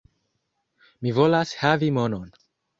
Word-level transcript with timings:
Mi 1.05 1.15
volas 1.19 1.53
havi 1.61 1.93
monon. 2.01 2.29